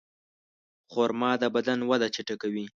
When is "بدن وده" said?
1.55-2.07